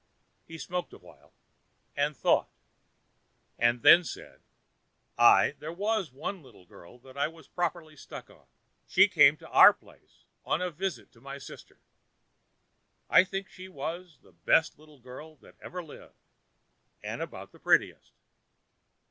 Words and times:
He 0.47 0.57
smoked 0.57 0.93
a 0.93 0.97
while, 0.97 1.31
and 1.95 2.17
thought, 2.17 2.49
and 3.59 3.83
then 3.83 4.03
said: 4.03 4.41
"Ah! 5.15 5.49
there 5.59 5.71
was 5.71 6.11
one 6.11 6.41
little 6.41 6.65
girl 6.65 6.97
that 6.97 7.15
I 7.19 7.27
was 7.27 7.47
properly 7.47 7.95
struck 7.95 8.27
on. 8.27 8.47
She 8.87 9.07
came 9.07 9.37
to 9.37 9.49
our 9.49 9.73
place 9.73 10.23
on 10.43 10.59
a 10.59 10.71
visit 10.71 11.11
to 11.11 11.21
my 11.21 11.37
sister. 11.37 11.77
I 13.11 13.23
think 13.23 13.47
she 13.47 13.67
was 13.67 14.17
the 14.23 14.31
best 14.31 14.79
little 14.79 14.97
girl 14.97 15.35
that 15.35 15.53
ever 15.61 15.83
lived, 15.83 16.15
and 17.03 17.21
about 17.21 17.51
the 17.51 17.59
prettiest. 17.59 18.13